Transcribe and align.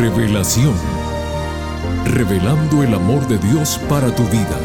Revelación. 0.00 0.72
Revelando 2.06 2.82
el 2.82 2.94
amor 2.94 3.28
de 3.28 3.36
Dios 3.36 3.78
para 3.86 4.10
tu 4.14 4.22
vida. 4.28 4.58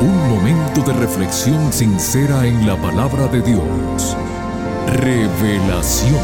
Un 0.00 0.28
momento 0.30 0.82
de 0.82 0.92
reflexión 0.92 1.72
sincera 1.72 2.46
en 2.46 2.64
la 2.64 2.80
palabra 2.80 3.26
de 3.26 3.42
Dios. 3.42 4.16
Revelación. 4.86 6.14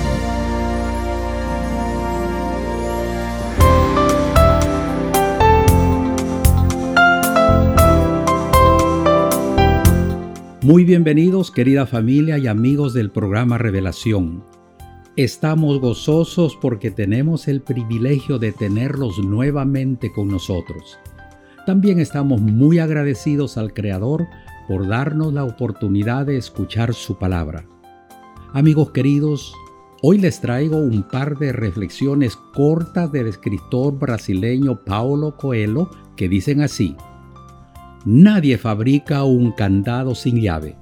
Muy 10.62 10.84
bienvenidos 10.84 11.50
querida 11.50 11.86
familia 11.86 12.39
y 12.39 12.46
amigos 12.46 12.95
del 12.95 13.11
programa 13.11 13.59
Revelación. 13.59 14.57
Estamos 15.18 15.81
gozosos 15.81 16.54
porque 16.54 16.93
tenemos 16.93 17.49
el 17.49 17.61
privilegio 17.61 18.39
de 18.39 18.53
tenerlos 18.53 19.18
nuevamente 19.18 20.13
con 20.13 20.29
nosotros. 20.29 20.96
También 21.67 21.99
estamos 21.99 22.40
muy 22.40 22.79
agradecidos 22.79 23.59
al 23.59 23.75
Creador 23.75 24.29
por 24.68 24.86
darnos 24.86 25.32
la 25.32 25.43
oportunidad 25.43 26.26
de 26.26 26.36
escuchar 26.36 26.95
su 26.95 27.18
palabra. 27.18 27.67
Amigos 28.53 28.93
queridos, 28.93 29.53
hoy 30.03 30.18
les 30.18 30.40
traigo 30.40 30.76
un 30.76 31.03
par 31.03 31.37
de 31.37 31.50
reflexiones 31.50 32.37
cortas 32.55 33.11
del 33.11 33.27
escritor 33.27 33.98
brasileño 33.98 34.84
Paulo 34.84 35.37
Coelho 35.37 35.91
que 36.17 36.28
dicen 36.28 36.61
así. 36.61 36.95
Nadie 38.05 38.56
fabrica 38.56 39.25
un 39.25 39.50
candado 39.50 40.14
sin 40.14 40.41
llave. 40.41 40.77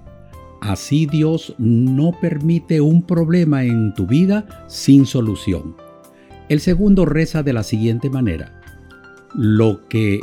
Así 0.60 1.06
Dios 1.06 1.54
no 1.58 2.12
permite 2.20 2.80
un 2.80 3.02
problema 3.02 3.64
en 3.64 3.94
tu 3.94 4.06
vida 4.06 4.64
sin 4.68 5.06
solución. 5.06 5.76
El 6.48 6.60
segundo 6.60 7.04
reza 7.04 7.42
de 7.42 7.52
la 7.52 7.62
siguiente 7.62 8.10
manera. 8.10 8.60
Lo 9.34 9.86
que 9.88 10.20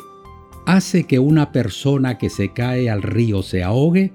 hace 0.66 1.04
que 1.04 1.20
una 1.20 1.52
persona 1.52 2.18
que 2.18 2.30
se 2.30 2.54
cae 2.54 2.90
al 2.90 3.02
río 3.02 3.44
se 3.44 3.64
ahogue 3.64 4.14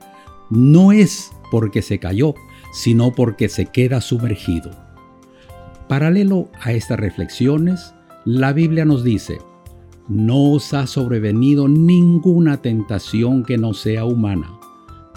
no 0.50 0.92
es 0.92 1.30
porque 1.50 1.82
se 1.82 1.98
cayó, 1.98 2.34
sino 2.72 3.14
porque 3.14 3.48
se 3.48 3.66
queda 3.66 4.00
sumergido. 4.00 4.70
Paralelo 5.88 6.50
a 6.60 6.72
estas 6.72 6.98
reflexiones, 6.98 7.94
la 8.24 8.52
Biblia 8.52 8.84
nos 8.84 9.04
dice, 9.04 9.38
no 10.08 10.52
os 10.52 10.74
ha 10.74 10.86
sobrevenido 10.86 11.68
ninguna 11.68 12.60
tentación 12.60 13.44
que 13.44 13.58
no 13.58 13.74
sea 13.74 14.04
humana, 14.04 14.57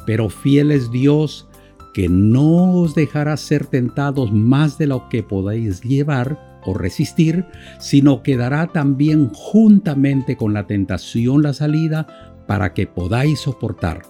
pero 0.05 0.29
fiel 0.29 0.71
es 0.71 0.91
Dios 0.91 1.47
que 1.93 2.07
no 2.09 2.73
os 2.73 2.95
dejará 2.95 3.35
ser 3.37 3.65
tentados 3.65 4.31
más 4.31 4.77
de 4.77 4.87
lo 4.87 5.09
que 5.09 5.23
podáis 5.23 5.81
llevar 5.81 6.61
o 6.65 6.73
resistir, 6.73 7.45
sino 7.79 8.23
que 8.23 8.37
dará 8.37 8.67
también 8.67 9.29
juntamente 9.33 10.37
con 10.37 10.53
la 10.53 10.67
tentación 10.67 11.43
la 11.43 11.53
salida 11.53 12.43
para 12.47 12.73
que 12.73 12.87
podáis 12.87 13.39
soportar. 13.39 14.03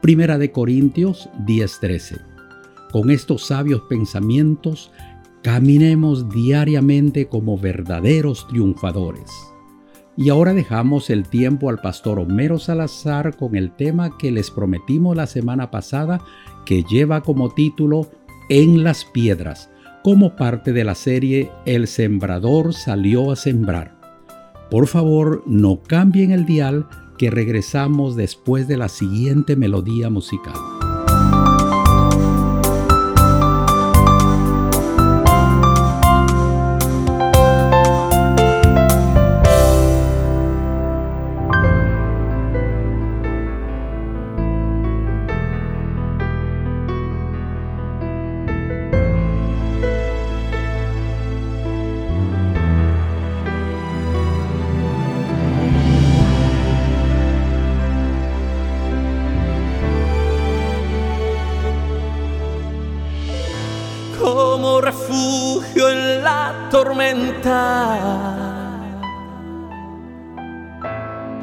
Primera 0.00 0.38
de 0.38 0.52
Corintios 0.52 1.28
10:13. 1.46 2.20
Con 2.92 3.10
estos 3.10 3.46
sabios 3.46 3.82
pensamientos, 3.88 4.90
caminemos 5.42 6.28
diariamente 6.30 7.28
como 7.28 7.58
verdaderos 7.58 8.46
triunfadores. 8.48 9.30
Y 10.18 10.30
ahora 10.30 10.52
dejamos 10.52 11.10
el 11.10 11.28
tiempo 11.28 11.70
al 11.70 11.78
pastor 11.78 12.18
Homero 12.18 12.58
Salazar 12.58 13.36
con 13.36 13.54
el 13.54 13.70
tema 13.70 14.18
que 14.18 14.32
les 14.32 14.50
prometimos 14.50 15.16
la 15.16 15.28
semana 15.28 15.70
pasada 15.70 16.20
que 16.66 16.82
lleva 16.82 17.20
como 17.20 17.54
título 17.54 18.10
En 18.48 18.82
las 18.82 19.04
piedras, 19.04 19.70
como 20.02 20.34
parte 20.34 20.72
de 20.72 20.82
la 20.82 20.96
serie 20.96 21.52
El 21.66 21.86
sembrador 21.86 22.74
salió 22.74 23.30
a 23.30 23.36
sembrar. 23.36 23.96
Por 24.72 24.88
favor, 24.88 25.44
no 25.46 25.84
cambien 25.84 26.32
el 26.32 26.46
dial 26.46 26.88
que 27.16 27.30
regresamos 27.30 28.16
después 28.16 28.66
de 28.66 28.76
la 28.76 28.88
siguiente 28.88 29.54
melodía 29.54 30.10
musical. 30.10 30.77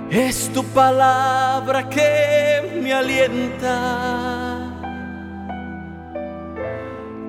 Es 0.09 0.51
tu 0.53 0.63
palabra 0.63 1.89
que 1.89 2.79
me 2.81 2.93
alienta. 2.93 3.77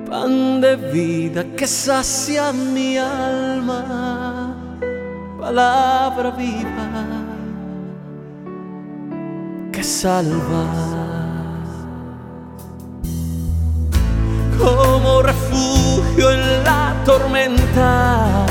Pan 0.09 0.60
de 0.60 0.77
vida 0.77 1.44
que 1.56 1.66
sacia 1.66 2.53
mi 2.53 2.99
alma. 2.99 4.54
Palabra 5.41 6.31
viva 6.31 6.88
que 9.72 9.83
salva. 9.83 11.06
como 14.59 15.22
refugio 15.22 16.31
en 16.31 16.65
la 16.65 16.94
tormenta. 17.04 18.46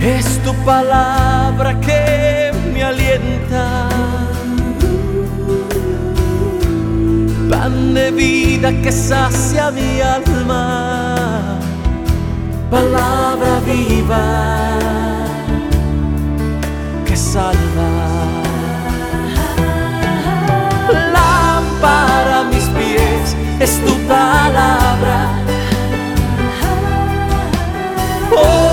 Es 0.00 0.42
tu 0.42 0.54
palabra 0.64 1.78
que 1.80 2.52
me 2.72 2.82
alienta. 2.82 3.88
Pan 7.50 7.94
de 7.94 8.10
vida 8.10 8.72
que 8.82 8.90
sacia 8.90 9.70
mi 9.70 10.00
alma. 10.00 11.58
Palabra 12.70 13.60
viva 13.66 14.78
que 17.04 17.16
salva. 17.16 18.40
para 21.80 22.44
mis 22.44 22.64
pies 22.70 23.36
es 23.58 23.84
tu 23.84 23.94
palabra. 24.06 25.28
En 28.32 28.69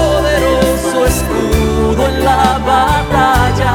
la 2.23 2.59
batalla. 2.65 3.73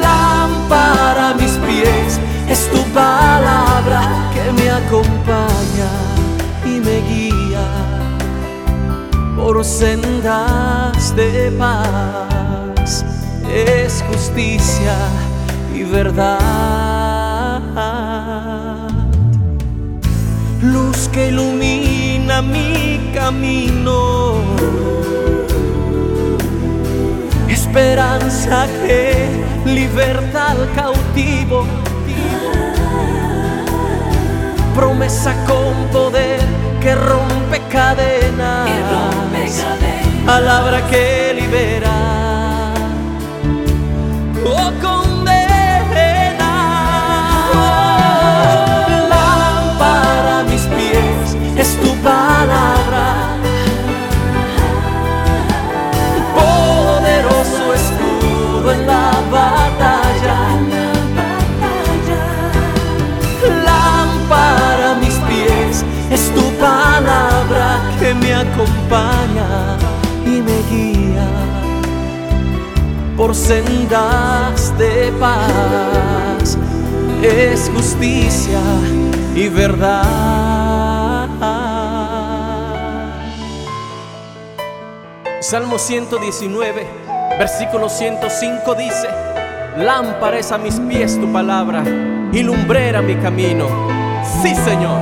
Lámpara 0.00 1.30
a 1.30 1.34
mis 1.34 1.52
pies 1.66 2.20
es 2.48 2.70
tu 2.70 2.82
palabra 2.92 4.30
que 4.34 4.52
me 4.52 4.70
acompaña 4.70 5.90
y 6.64 6.80
me 6.80 7.00
guía 7.08 7.66
por 9.36 9.64
sendas 9.64 11.14
de 11.16 11.52
paz. 11.58 13.04
Es 13.48 14.04
justicia 14.08 14.96
y 15.74 15.82
verdad. 15.84 17.22
Luz 20.62 21.08
que 21.08 21.28
ilumina 21.28 22.40
mi 22.40 23.10
camino. 23.14 24.21
Esperanza 27.74 28.66
que 28.84 29.30
liberta 29.64 30.50
al 30.50 30.70
cautivo. 30.74 31.64
Promesa 34.74 35.34
con 35.46 35.72
poder 35.90 36.38
que 36.82 36.94
rompe 36.94 37.62
cadenas. 37.70 38.68
Palabra 40.26 40.86
que 40.90 41.32
libera. 41.40 42.74
Oh, 44.44 44.70
acompaña 68.62 69.76
y 70.24 70.40
me 70.40 70.62
guía 70.70 71.26
por 73.16 73.34
sendas 73.34 74.76
de 74.78 75.12
paz. 75.18 76.58
Es 77.22 77.70
justicia 77.74 78.60
y 79.34 79.48
verdad. 79.48 81.28
Salmo 85.40 85.78
119, 85.78 86.86
versículo 87.38 87.88
105 87.88 88.74
dice, 88.74 89.08
Lámpara 89.76 90.38
es 90.38 90.50
a 90.50 90.58
mis 90.58 90.80
pies 90.80 91.20
tu 91.20 91.30
palabra 91.32 91.82
y 92.32 92.42
lumbrera 92.42 93.02
mi 93.02 93.16
camino. 93.16 93.66
Sí, 94.42 94.54
Señor. 94.54 94.98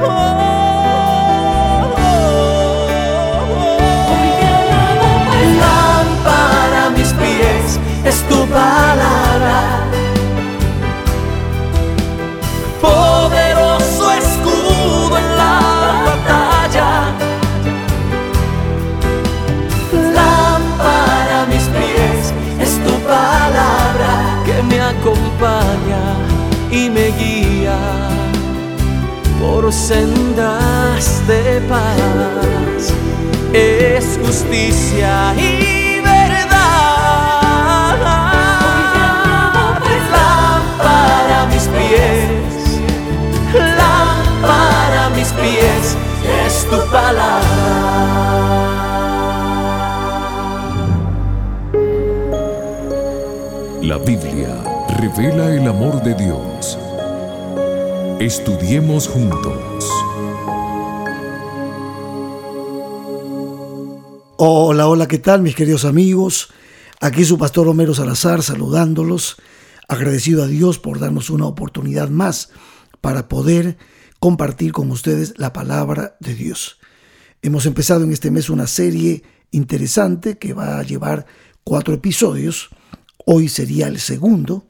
Lámpara 0.00 0.47
palabra. 8.46 9.84
Poderoso 12.80 14.12
escudo 14.12 15.18
en 15.18 15.36
la 15.36 15.60
batalla. 16.08 16.90
Lámpara 19.92 21.46
mis 21.48 21.64
pies 21.76 22.32
es 22.60 22.84
tu 22.84 22.94
palabra 23.06 24.42
que 24.46 24.62
me 24.62 24.80
acompaña 24.80 26.04
y 26.70 26.90
me 26.90 27.08
guía 27.18 27.78
por 29.40 29.72
sendas 29.72 31.26
de 31.26 31.60
paz. 31.68 32.92
Es 33.52 34.18
justicia 34.22 35.34
y 35.36 35.57
el 55.30 55.68
amor 55.68 56.02
de 56.02 56.14
Dios. 56.14 56.78
Estudiemos 58.18 59.06
juntos. 59.06 59.84
Hola, 64.38 64.88
hola, 64.88 65.06
¿qué 65.06 65.18
tal 65.18 65.42
mis 65.42 65.54
queridos 65.54 65.84
amigos? 65.84 66.48
Aquí 67.00 67.26
su 67.26 67.36
pastor 67.36 67.68
Homero 67.68 67.92
Salazar 67.92 68.42
saludándolos, 68.42 69.36
agradecido 69.86 70.42
a 70.44 70.46
Dios 70.46 70.78
por 70.78 70.98
darnos 70.98 71.28
una 71.28 71.44
oportunidad 71.44 72.08
más 72.08 72.48
para 73.02 73.28
poder 73.28 73.76
compartir 74.20 74.72
con 74.72 74.90
ustedes 74.90 75.34
la 75.36 75.52
palabra 75.52 76.16
de 76.20 76.34
Dios. 76.34 76.78
Hemos 77.42 77.66
empezado 77.66 78.02
en 78.02 78.12
este 78.12 78.30
mes 78.30 78.48
una 78.48 78.66
serie 78.66 79.24
interesante 79.50 80.38
que 80.38 80.54
va 80.54 80.78
a 80.78 80.82
llevar 80.84 81.26
cuatro 81.64 81.92
episodios. 81.92 82.70
Hoy 83.26 83.48
sería 83.48 83.88
el 83.88 84.00
segundo. 84.00 84.67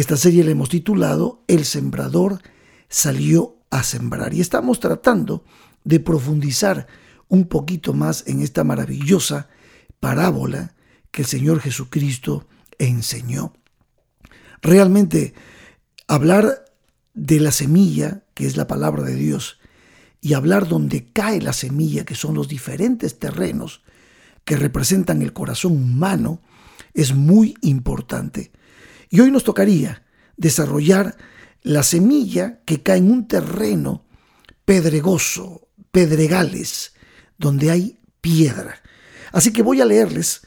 Esta 0.00 0.16
serie 0.16 0.44
la 0.44 0.52
hemos 0.52 0.70
titulado 0.70 1.44
El 1.46 1.66
sembrador 1.66 2.40
salió 2.88 3.58
a 3.68 3.82
sembrar 3.82 4.32
y 4.32 4.40
estamos 4.40 4.80
tratando 4.80 5.44
de 5.84 6.00
profundizar 6.00 6.86
un 7.28 7.46
poquito 7.48 7.92
más 7.92 8.24
en 8.26 8.40
esta 8.40 8.64
maravillosa 8.64 9.50
parábola 10.00 10.74
que 11.10 11.20
el 11.20 11.28
Señor 11.28 11.60
Jesucristo 11.60 12.46
enseñó. 12.78 13.52
Realmente 14.62 15.34
hablar 16.08 16.64
de 17.12 17.38
la 17.38 17.52
semilla, 17.52 18.22
que 18.32 18.46
es 18.46 18.56
la 18.56 18.66
palabra 18.66 19.02
de 19.02 19.16
Dios, 19.16 19.58
y 20.22 20.32
hablar 20.32 20.66
donde 20.66 21.12
cae 21.12 21.42
la 21.42 21.52
semilla, 21.52 22.06
que 22.06 22.14
son 22.14 22.34
los 22.34 22.48
diferentes 22.48 23.18
terrenos 23.18 23.82
que 24.46 24.56
representan 24.56 25.20
el 25.20 25.34
corazón 25.34 25.72
humano, 25.72 26.40
es 26.94 27.14
muy 27.14 27.54
importante. 27.60 28.50
Y 29.10 29.20
hoy 29.20 29.30
nos 29.30 29.44
tocaría 29.44 30.04
desarrollar 30.36 31.16
la 31.62 31.82
semilla 31.82 32.60
que 32.64 32.82
cae 32.82 32.98
en 32.98 33.10
un 33.10 33.28
terreno 33.28 34.06
pedregoso, 34.64 35.68
pedregales, 35.90 36.94
donde 37.36 37.70
hay 37.70 37.98
piedra. 38.20 38.80
Así 39.32 39.52
que 39.52 39.62
voy 39.62 39.80
a 39.80 39.84
leerles 39.84 40.42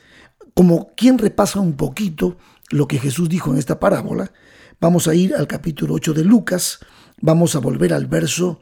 como 0.54 0.94
quien 0.95 1.18
repasa 1.18 1.60
un 1.60 1.75
poquito 1.75 2.38
lo 2.69 2.88
que 2.88 3.00
Jesús 3.00 3.30
dijo 3.30 3.51
en 3.51 3.57
esta 3.57 3.80
parábola. 3.80 4.31
Vamos 4.80 5.07
a 5.07 5.13
ir 5.13 5.36
al 5.36 5.48
capítulo 5.48 5.95
8 5.95 6.13
de 6.13 6.24
Lucas, 6.24 6.80
vamos 7.21 7.56
a 7.56 7.59
volver 7.59 7.94
al 7.94 8.07
verso 8.07 8.59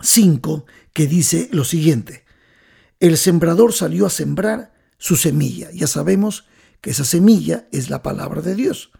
5 0.00 0.66
que 0.92 1.06
dice 1.06 1.48
lo 1.52 1.64
siguiente. 1.64 2.24
El 2.98 3.16
sembrador 3.16 3.72
salió 3.72 4.06
a 4.06 4.10
sembrar 4.10 4.72
su 4.98 5.16
semilla. 5.16 5.70
Ya 5.72 5.86
sabemos 5.86 6.44
que 6.80 6.90
esa 6.90 7.04
semilla 7.04 7.66
es 7.72 7.90
la 7.90 8.02
palabra 8.02 8.42
de 8.42 8.54
Dios. 8.54 8.90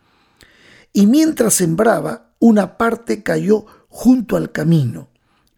Y 0.93 1.07
mientras 1.07 1.55
sembraba, 1.55 2.33
una 2.39 2.79
parte 2.79 3.23
cayó 3.23 3.67
junto 3.89 4.37
al 4.37 4.53
camino 4.53 5.09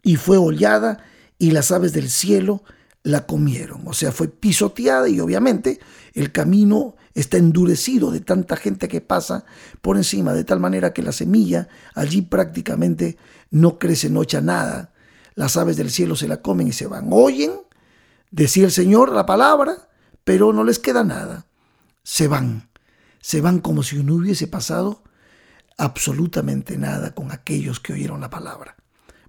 y 0.01 0.17
fue 0.17 0.37
hollada 0.37 1.03
y 1.37 1.51
las 1.51 1.71
aves 1.71 1.93
del 1.93 2.09
cielo 2.09 2.63
la 3.03 3.25
comieron. 3.25 3.87
O 3.87 3.93
sea, 3.93 4.11
fue 4.11 4.27
pisoteada 4.27 5.09
y 5.09 5.19
obviamente 5.19 5.79
el 6.13 6.31
camino 6.31 6.95
está 7.13 7.37
endurecido 7.37 8.11
de 8.11 8.21
tanta 8.21 8.55
gente 8.55 8.87
que 8.87 9.01
pasa 9.01 9.45
por 9.81 9.97
encima, 9.97 10.33
de 10.33 10.43
tal 10.43 10.59
manera 10.59 10.93
que 10.93 11.03
la 11.03 11.11
semilla 11.11 11.67
allí 11.95 12.21
prácticamente 12.21 13.17
no 13.51 13.77
crece, 13.77 14.09
no 14.09 14.23
echa 14.23 14.41
nada. 14.41 14.93
Las 15.35 15.57
aves 15.57 15.77
del 15.77 15.89
cielo 15.89 16.15
se 16.15 16.27
la 16.27 16.41
comen 16.41 16.67
y 16.67 16.73
se 16.73 16.87
van. 16.87 17.07
Oyen, 17.11 17.51
decía 18.31 18.65
el 18.65 18.71
Señor 18.71 19.11
la 19.11 19.25
palabra, 19.25 19.89
pero 20.23 20.53
no 20.53 20.63
les 20.63 20.79
queda 20.79 21.03
nada. 21.03 21.47
Se 22.03 22.27
van. 22.27 22.69
Se 23.19 23.41
van 23.41 23.59
como 23.59 23.83
si 23.83 24.03
no 24.03 24.15
hubiese 24.15 24.47
pasado 24.47 25.03
absolutamente 25.77 26.77
nada 26.77 27.15
con 27.15 27.31
aquellos 27.31 27.79
que 27.79 27.93
oyeron 27.93 28.21
la 28.21 28.29
palabra. 28.29 28.75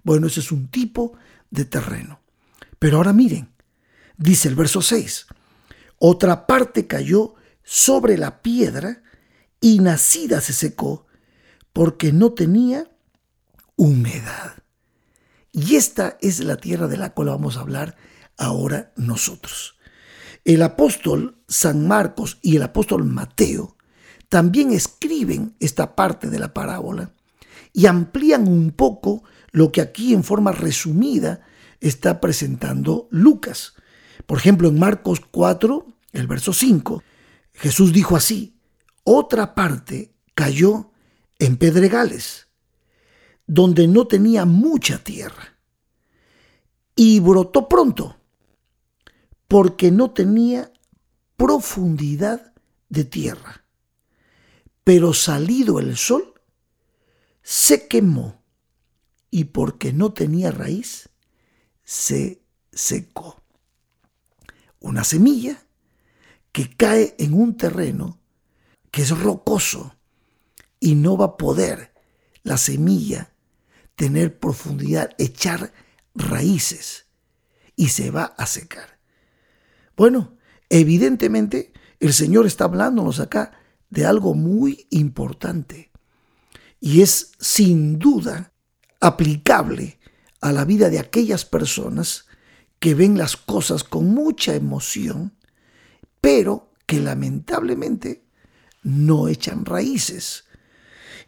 Bueno, 0.03 0.27
ese 0.27 0.41
es 0.41 0.51
un 0.51 0.67
tipo 0.67 1.17
de 1.49 1.65
terreno. 1.65 2.19
Pero 2.77 2.97
ahora 2.97 3.13
miren, 3.13 3.53
dice 4.17 4.47
el 4.47 4.55
verso 4.55 4.81
6, 4.81 5.27
otra 5.97 6.45
parte 6.45 6.87
cayó 6.87 7.35
sobre 7.63 8.17
la 8.17 8.41
piedra 8.41 9.01
y 9.59 9.79
nacida 9.79 10.41
se 10.41 10.53
secó 10.53 11.07
porque 11.73 12.13
no 12.13 12.33
tenía 12.33 12.87
humedad. 13.75 14.53
Y 15.51 15.75
esta 15.75 16.17
es 16.21 16.41
la 16.41 16.57
tierra 16.57 16.87
de 16.87 16.97
la 16.97 17.13
cual 17.13 17.29
vamos 17.29 17.57
a 17.57 17.61
hablar 17.61 17.95
ahora 18.37 18.91
nosotros. 18.97 19.77
El 20.43 20.61
apóstol 20.61 21.34
San 21.47 21.87
Marcos 21.87 22.39
y 22.41 22.55
el 22.55 22.63
apóstol 22.63 23.03
Mateo 23.03 23.75
también 24.29 24.71
escriben 24.71 25.55
esta 25.59 25.95
parte 25.95 26.29
de 26.29 26.39
la 26.39 26.53
parábola 26.53 27.11
y 27.73 27.85
amplían 27.85 28.47
un 28.47 28.71
poco 28.71 29.23
lo 29.51 29.71
que 29.71 29.81
aquí 29.81 30.13
en 30.13 30.23
forma 30.23 30.51
resumida 30.51 31.41
está 31.79 32.19
presentando 32.19 33.07
Lucas. 33.11 33.73
Por 34.25 34.37
ejemplo, 34.37 34.67
en 34.69 34.79
Marcos 34.79 35.21
4, 35.31 35.85
el 36.13 36.27
verso 36.27 36.53
5, 36.53 37.03
Jesús 37.53 37.93
dijo 37.93 38.15
así, 38.15 38.57
otra 39.03 39.53
parte 39.53 40.15
cayó 40.33 40.91
en 41.37 41.57
pedregales, 41.57 42.47
donde 43.45 43.87
no 43.87 44.07
tenía 44.07 44.45
mucha 44.45 44.97
tierra, 44.97 45.57
y 46.95 47.19
brotó 47.19 47.69
pronto, 47.69 48.17
porque 49.47 49.91
no 49.91 50.11
tenía 50.11 50.71
profundidad 51.37 52.53
de 52.89 53.05
tierra. 53.05 53.65
Pero 54.83 55.13
salido 55.13 55.79
el 55.79 55.97
sol, 55.97 56.33
se 57.41 57.87
quemó, 57.87 58.43
y 59.29 59.45
porque 59.45 59.91
no 59.91 60.13
tenía 60.13 60.51
raíz, 60.51 61.09
se 61.83 62.41
secó. 62.71 63.41
Una 64.79 65.03
semilla 65.03 65.61
que 66.51 66.75
cae 66.75 67.15
en 67.17 67.33
un 67.33 67.57
terreno 67.57 68.19
que 68.91 69.01
es 69.01 69.17
rocoso 69.17 69.95
y 70.79 70.95
no 70.95 71.17
va 71.17 71.25
a 71.25 71.37
poder 71.37 71.93
la 72.43 72.57
semilla 72.57 73.33
tener 73.95 74.39
profundidad, 74.39 75.11
echar 75.17 75.73
raíces 76.13 77.07
y 77.75 77.89
se 77.89 78.11
va 78.11 78.23
a 78.37 78.45
secar. 78.45 78.99
Bueno, 79.97 80.34
evidentemente 80.69 81.73
el 81.99 82.13
Señor 82.13 82.45
está 82.45 82.65
hablándonos 82.65 83.19
acá 83.19 83.51
de 83.89 84.05
algo 84.05 84.33
muy 84.33 84.87
importante 84.89 85.91
y 86.79 87.01
es 87.01 87.31
sin 87.39 87.97
duda 87.97 88.53
aplicable 88.99 89.99
a 90.41 90.51
la 90.51 90.65
vida 90.65 90.89
de 90.89 90.99
aquellas 90.99 91.45
personas 91.45 92.25
que 92.79 92.93
ven 92.93 93.17
las 93.17 93.37
cosas 93.37 93.83
con 93.83 94.13
mucha 94.13 94.53
emoción, 94.53 95.35
pero 96.21 96.71
que 96.85 96.99
lamentablemente 96.99 98.25
no 98.83 99.27
echan 99.27 99.65
raíces. 99.65 100.45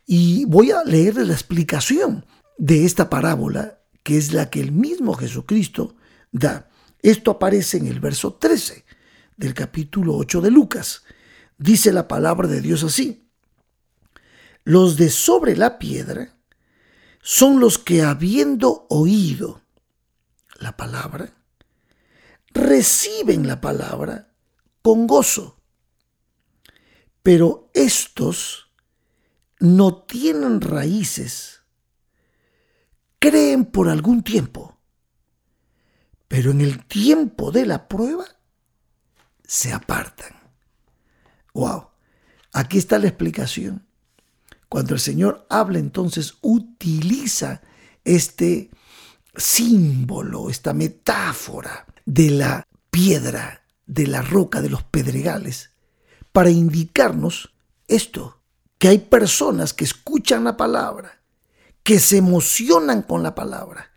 Y 0.06 0.46
voy 0.46 0.72
a 0.72 0.84
leer 0.84 1.15
la 1.15 1.34
explicación 1.34 2.25
de 2.58 2.86
esta 2.86 3.10
parábola, 3.10 3.79
que 4.03 4.17
es 4.17 4.34
la 4.34 4.50
que 4.50 4.62
el 4.62 4.72
mismo 4.72 5.13
Jesucristo 5.13 5.96
da. 6.32 6.70
Esto 7.01 7.32
aparece 7.32 7.77
en 7.77 7.88
el 7.88 8.00
verso 8.00 8.36
13 8.36 8.86
del 9.38 9.53
capítulo 9.53 10.15
8 10.15 10.41
de 10.41 10.51
Lucas. 10.51 11.03
Dice 11.58 11.94
la 11.94 12.08
palabra 12.08 12.48
de 12.48 12.60
Dios 12.60 12.84
así. 12.84 13.29
Los 14.63 14.98
de 14.98 15.10
sobre 15.10 15.56
la 15.56 15.79
piedra 15.79 16.38
son 17.22 17.60
los 17.60 17.77
que 17.77 18.03
habiendo 18.03 18.88
oído 18.89 19.62
la 20.60 20.75
palabra, 20.75 21.34
reciben 22.50 23.48
la 23.48 23.62
palabra 23.62 24.34
con 24.82 25.08
gozo. 25.08 25.62
Pero 27.22 27.70
estos 27.74 28.72
no 29.60 30.03
tienen 30.03 30.62
raíces, 30.62 31.62
creen 33.20 33.65
por 33.65 33.89
algún 33.89 34.24
tiempo, 34.24 34.79
pero 36.27 36.51
en 36.51 36.62
el 36.62 36.86
tiempo 36.86 37.51
de 37.51 37.65
la 37.65 37.88
prueba 37.88 38.37
se 39.48 39.74
apartan. 39.74 40.36
Wow, 41.54 41.88
aquí 42.54 42.77
está 42.77 43.00
la 43.00 43.08
explicación. 43.08 43.88
Cuando 44.70 44.94
el 44.94 45.00
Señor 45.00 45.48
habla, 45.50 45.80
entonces 45.80 46.36
utiliza 46.42 47.62
este 48.04 48.70
símbolo, 49.36 50.50
esta 50.50 50.74
metáfora 50.74 51.86
de 52.06 52.30
la 52.30 52.68
piedra, 52.92 53.63
de 53.86 54.08
la 54.08 54.22
roca, 54.22 54.62
de 54.62 54.70
los 54.70 54.84
pedregales, 54.84 55.72
para 56.32 56.50
indicarnos 56.50 57.54
esto, 57.88 58.42
que 58.77 58.89
hay 58.89 59.00
personas 59.00 59.74
que 59.74 59.86
escuchan 59.86 60.44
la 60.44 60.58
palabra, 60.58 61.22
que 61.84 62.00
se 62.00 62.18
emocionan 62.18 63.01
con 63.01 63.24
la 63.24 63.34
palabra, 63.34 63.92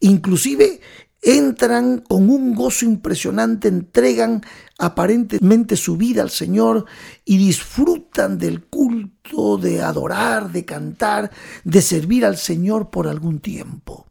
inclusive 0.00 0.80
entran 1.22 1.98
con 2.00 2.28
un 2.28 2.54
gozo 2.54 2.84
impresionante, 2.84 3.68
entregan 3.68 4.42
aparentemente 4.78 5.76
su 5.76 5.96
vida 5.96 6.20
al 6.20 6.30
Señor 6.30 6.86
y 7.24 7.38
disfrutan 7.38 8.38
del 8.38 8.64
culto, 8.64 9.56
de 9.56 9.82
adorar, 9.82 10.50
de 10.50 10.64
cantar, 10.64 11.30
de 11.62 11.80
servir 11.80 12.26
al 12.26 12.36
Señor 12.36 12.90
por 12.90 13.06
algún 13.06 13.38
tiempo. 13.38 14.08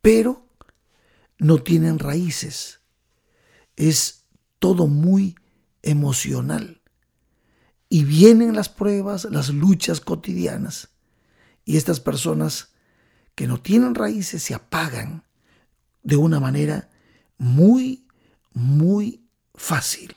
Pero 0.00 0.48
no 1.38 1.62
tienen 1.62 1.98
raíces. 1.98 2.80
Es 3.76 4.24
todo 4.58 4.86
muy 4.86 5.36
emocional. 5.82 6.80
Y 7.90 8.04
vienen 8.04 8.54
las 8.54 8.70
pruebas, 8.70 9.26
las 9.30 9.50
luchas 9.50 10.00
cotidianas. 10.00 10.88
Y 11.64 11.76
estas 11.76 12.00
personas 12.00 12.72
que 13.34 13.46
no 13.46 13.60
tienen 13.60 13.94
raíces 13.94 14.42
se 14.42 14.54
apagan 14.54 15.27
de 16.02 16.16
una 16.16 16.40
manera 16.40 16.90
muy, 17.36 18.06
muy 18.52 19.28
fácil. 19.54 20.14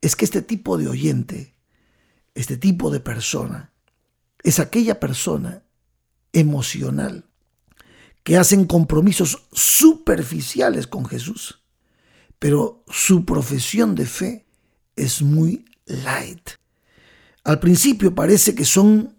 Es 0.00 0.16
que 0.16 0.24
este 0.24 0.42
tipo 0.42 0.78
de 0.78 0.88
oyente, 0.88 1.54
este 2.34 2.56
tipo 2.56 2.90
de 2.90 3.00
persona, 3.00 3.72
es 4.42 4.60
aquella 4.60 5.00
persona 5.00 5.64
emocional 6.32 7.24
que 8.22 8.36
hacen 8.36 8.66
compromisos 8.66 9.46
superficiales 9.52 10.86
con 10.86 11.06
Jesús, 11.06 11.62
pero 12.38 12.84
su 12.88 13.24
profesión 13.24 13.94
de 13.94 14.06
fe 14.06 14.46
es 14.96 15.22
muy 15.22 15.64
light. 15.86 16.50
Al 17.44 17.60
principio 17.60 18.14
parece 18.14 18.54
que 18.54 18.64
son 18.64 19.16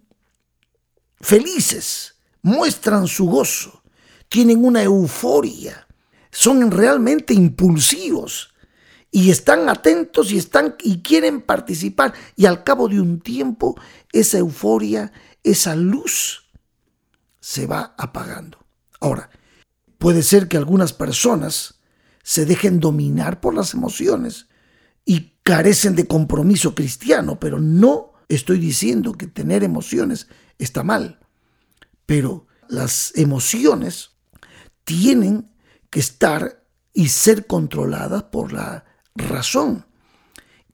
felices, 1.20 2.16
muestran 2.42 3.08
su 3.08 3.26
gozo, 3.26 3.82
tienen 4.28 4.62
una 4.64 4.82
euforia, 4.82 5.87
son 6.38 6.70
realmente 6.70 7.34
impulsivos 7.34 8.54
y 9.10 9.30
están 9.30 9.68
atentos 9.68 10.30
y 10.30 10.38
están 10.38 10.76
y 10.84 11.02
quieren 11.02 11.42
participar 11.42 12.14
y 12.36 12.46
al 12.46 12.62
cabo 12.62 12.86
de 12.86 13.00
un 13.00 13.18
tiempo 13.18 13.74
esa 14.12 14.38
euforia, 14.38 15.10
esa 15.42 15.74
luz 15.74 16.48
se 17.40 17.66
va 17.66 17.92
apagando. 17.98 18.64
Ahora, 19.00 19.30
puede 19.98 20.22
ser 20.22 20.46
que 20.46 20.56
algunas 20.56 20.92
personas 20.92 21.80
se 22.22 22.46
dejen 22.46 22.78
dominar 22.78 23.40
por 23.40 23.52
las 23.52 23.74
emociones 23.74 24.46
y 25.04 25.32
carecen 25.42 25.96
de 25.96 26.06
compromiso 26.06 26.76
cristiano, 26.76 27.40
pero 27.40 27.58
no 27.58 28.12
estoy 28.28 28.60
diciendo 28.60 29.14
que 29.14 29.26
tener 29.26 29.64
emociones 29.64 30.28
está 30.56 30.84
mal, 30.84 31.18
pero 32.06 32.46
las 32.68 33.10
emociones 33.16 34.10
tienen 34.84 35.50
que 35.90 36.00
estar 36.00 36.64
y 36.92 37.08
ser 37.08 37.46
controladas 37.46 38.24
por 38.24 38.52
la 38.52 38.84
razón. 39.14 39.86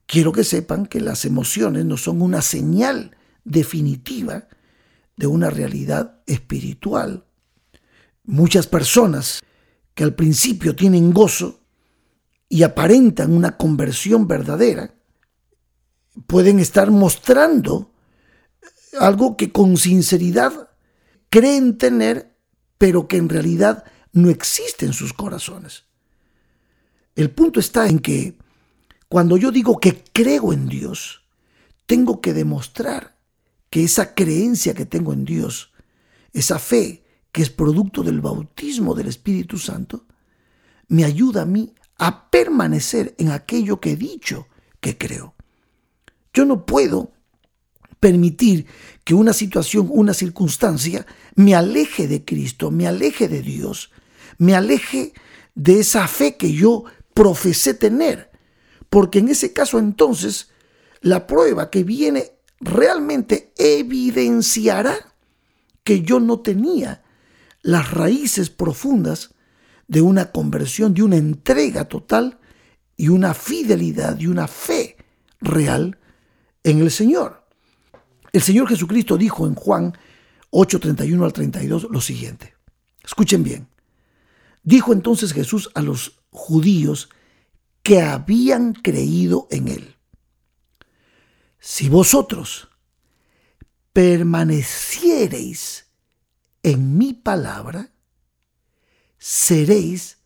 Quiero 0.05 0.31
que 0.31 0.43
sepan 0.43 0.85
que 0.85 1.01
las 1.01 1.25
emociones 1.25 1.85
no 1.85 1.97
son 1.97 2.21
una 2.21 2.41
señal 2.41 3.15
definitiva 3.43 4.47
de 5.15 5.27
una 5.27 5.49
realidad 5.49 6.21
espiritual. 6.25 7.25
Muchas 8.23 8.67
personas 8.67 9.41
que 9.93 10.03
al 10.03 10.13
principio 10.13 10.75
tienen 10.75 11.13
gozo 11.13 11.61
y 12.49 12.63
aparentan 12.63 13.33
una 13.33 13.57
conversión 13.57 14.27
verdadera, 14.27 14.93
pueden 16.27 16.59
estar 16.59 16.91
mostrando 16.91 17.91
algo 18.99 19.35
que 19.35 19.51
con 19.51 19.77
sinceridad 19.77 20.69
creen 21.29 21.77
tener, 21.77 22.35
pero 22.77 23.07
que 23.07 23.17
en 23.17 23.29
realidad 23.29 23.83
no 24.15 24.29
existe 24.29 24.85
en 24.85 24.93
sus 24.93 25.11
corazones. 25.11 25.83
El 27.15 27.31
punto 27.31 27.59
está 27.59 27.87
en 27.87 27.99
que 27.99 28.37
cuando 29.09 29.35
yo 29.35 29.51
digo 29.51 29.77
que 29.77 30.03
creo 30.13 30.53
en 30.53 30.67
Dios, 30.67 31.21
tengo 31.85 32.21
que 32.21 32.33
demostrar 32.33 33.17
que 33.69 33.83
esa 33.83 34.15
creencia 34.15 34.73
que 34.73 34.85
tengo 34.85 35.11
en 35.11 35.25
Dios, 35.25 35.73
esa 36.31 36.59
fe 36.59 37.03
que 37.33 37.41
es 37.41 37.49
producto 37.49 38.03
del 38.03 38.21
bautismo 38.21 38.95
del 38.95 39.07
Espíritu 39.07 39.57
Santo, 39.57 40.05
me 40.87 41.03
ayuda 41.03 41.41
a 41.41 41.45
mí 41.45 41.73
a 41.97 42.29
permanecer 42.29 43.15
en 43.17 43.31
aquello 43.31 43.81
que 43.81 43.91
he 43.91 43.95
dicho 43.97 44.47
que 44.79 44.97
creo. 44.97 45.35
Yo 46.33 46.45
no 46.45 46.65
puedo 46.65 47.11
permitir 47.99 48.65
que 49.03 49.13
una 49.13 49.33
situación, 49.33 49.89
una 49.91 50.13
circunstancia 50.13 51.05
me 51.35 51.53
aleje 51.53 52.07
de 52.07 52.23
Cristo, 52.23 52.71
me 52.71 52.87
aleje 52.87 53.27
de 53.27 53.41
Dios, 53.41 53.91
me 54.37 54.55
aleje 54.55 55.13
de 55.53 55.79
esa 55.79 56.07
fe 56.07 56.35
que 56.35 56.53
yo 56.53 56.83
profesé 57.13 57.73
tener. 57.73 58.31
Porque 58.89 59.19
en 59.19 59.29
ese 59.29 59.53
caso 59.53 59.79
entonces 59.79 60.49
la 61.01 61.27
prueba 61.27 61.69
que 61.69 61.83
viene 61.83 62.31
realmente 62.59 63.53
evidenciará 63.57 64.95
que 65.83 66.01
yo 66.01 66.19
no 66.19 66.39
tenía 66.39 67.03
las 67.61 67.91
raíces 67.91 68.49
profundas 68.49 69.33
de 69.87 70.01
una 70.01 70.31
conversión, 70.31 70.93
de 70.93 71.03
una 71.03 71.17
entrega 71.17 71.85
total 71.85 72.39
y 72.97 73.09
una 73.09 73.33
fidelidad 73.33 74.19
y 74.19 74.27
una 74.27 74.47
fe 74.47 74.97
real 75.41 75.97
en 76.63 76.79
el 76.79 76.91
Señor. 76.91 77.45
El 78.31 78.41
Señor 78.41 78.67
Jesucristo 78.67 79.17
dijo 79.17 79.47
en 79.47 79.55
Juan 79.55 79.93
8:31 80.51 81.23
al 81.23 81.33
32 81.33 81.87
lo 81.89 82.01
siguiente. 82.01 82.55
Escuchen 83.03 83.43
bien. 83.43 83.67
Dijo 84.65 84.91
entonces 84.93 85.31
Jesús 85.31 85.69
a 85.75 85.81
los 85.83 86.19
judíos 86.31 87.09
que 87.83 88.01
habían 88.01 88.73
creído 88.73 89.47
en 89.51 89.67
él. 89.67 89.95
Si 91.59 91.87
vosotros 91.87 92.67
permaneciereis 93.93 95.85
en 96.63 96.97
mi 96.97 97.13
palabra, 97.13 97.91
seréis 99.19 100.17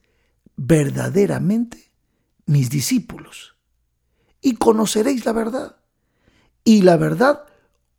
verdaderamente 0.55 1.91
mis 2.46 2.69
discípulos 2.69 3.55
y 4.41 4.55
conoceréis 4.55 5.25
la 5.25 5.34
verdad 5.34 5.75
y 6.63 6.81
la 6.84 6.96
verdad 6.96 7.43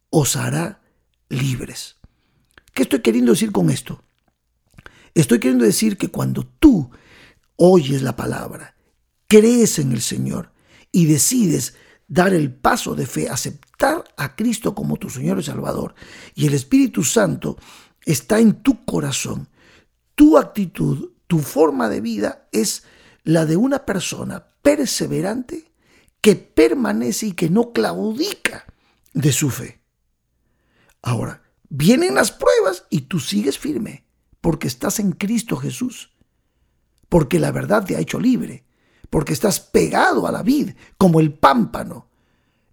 os 0.08 0.36
hará 0.36 0.80
libres. 1.28 1.96
¿Qué 2.72 2.84
estoy 2.84 3.02
queriendo 3.02 3.32
decir 3.32 3.52
con 3.52 3.68
esto? 3.68 4.02
Estoy 5.14 5.40
queriendo 5.40 5.64
decir 5.64 5.96
que 5.96 6.08
cuando 6.08 6.46
tú 6.46 6.90
oyes 7.56 8.02
la 8.02 8.16
palabra, 8.16 8.74
crees 9.26 9.78
en 9.78 9.92
el 9.92 10.00
Señor 10.00 10.52
y 10.92 11.06
decides 11.06 11.74
dar 12.08 12.34
el 12.34 12.52
paso 12.52 12.94
de 12.94 13.06
fe, 13.06 13.28
aceptar 13.28 14.04
a 14.16 14.34
Cristo 14.34 14.74
como 14.74 14.96
tu 14.96 15.10
Señor 15.10 15.38
y 15.38 15.42
Salvador, 15.42 15.94
y 16.34 16.46
el 16.46 16.54
Espíritu 16.54 17.04
Santo 17.04 17.56
está 18.04 18.40
en 18.40 18.62
tu 18.62 18.84
corazón, 18.84 19.48
tu 20.14 20.38
actitud, 20.38 21.12
tu 21.26 21.38
forma 21.38 21.88
de 21.88 22.00
vida 22.00 22.48
es 22.52 22.84
la 23.22 23.46
de 23.46 23.56
una 23.56 23.86
persona 23.86 24.46
perseverante 24.62 25.70
que 26.20 26.36
permanece 26.36 27.26
y 27.26 27.32
que 27.32 27.48
no 27.48 27.72
claudica 27.72 28.66
de 29.12 29.32
su 29.32 29.50
fe. 29.50 29.80
Ahora, 31.02 31.42
vienen 31.68 32.14
las 32.14 32.32
pruebas 32.32 32.84
y 32.90 33.02
tú 33.02 33.20
sigues 33.20 33.58
firme 33.58 34.04
porque 34.40 34.68
estás 34.68 35.00
en 35.00 35.12
Cristo 35.12 35.56
Jesús, 35.56 36.12
porque 37.08 37.38
la 37.38 37.52
verdad 37.52 37.84
te 37.84 37.96
ha 37.96 38.00
hecho 38.00 38.18
libre, 38.18 38.64
porque 39.10 39.32
estás 39.32 39.60
pegado 39.60 40.26
a 40.26 40.32
la 40.32 40.42
vid 40.42 40.70
como 40.96 41.20
el 41.20 41.32
pámpano. 41.32 42.08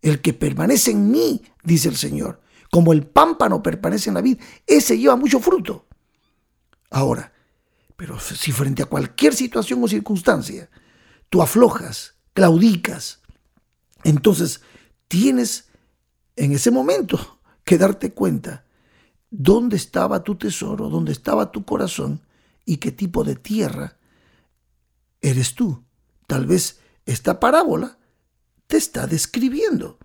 El 0.02 0.22
que 0.22 0.34
permanece 0.34 0.92
en 0.92 1.10
mí, 1.10 1.42
dice 1.64 1.90
el 1.90 1.98
Señor, 1.98 2.42
como 2.72 2.94
el 2.94 3.06
pámpano 3.06 3.64
permanece 3.64 4.10
en 4.10 4.14
la 4.14 4.22
vid, 4.22 4.40
ese 4.66 4.98
lleva 4.98 5.16
mucho 5.16 5.40
fruto. 5.40 5.88
Ahora, 6.92 7.34
pero 7.96 8.20
si 8.20 8.52
frente 8.52 8.84
a 8.84 8.86
cualquier 8.86 9.34
situación 9.34 9.84
o 9.84 9.88
circunstancia 9.88 10.70
tú 11.30 11.42
aflojas, 11.42 12.16
claudicas, 12.34 13.22
entonces 14.04 14.62
tienes 15.08 15.70
en 16.36 16.52
ese 16.52 16.72
momento 16.72 17.40
que 17.66 17.78
darte 17.78 18.14
cuenta 18.14 18.67
dónde 19.30 19.76
estaba 19.76 20.24
tu 20.24 20.36
tesoro, 20.36 20.90
dónde 20.90 21.12
estaba 21.12 21.52
tu 21.52 21.66
corazón 21.66 22.22
y 22.66 22.78
qué 22.78 22.92
tipo 22.92 23.24
de 23.24 23.36
tierra 23.36 23.98
eres 25.22 25.56
tú. 25.56 25.84
Tal 26.28 26.46
vez 26.46 26.80
esta 27.06 27.40
parábola 27.40 27.98
te 28.68 28.78
está 28.78 29.08
describiendo. 29.08 29.98